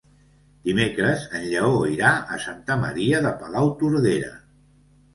[0.69, 4.37] Dimecres en Lleó irà a Santa Maria de Palautordera.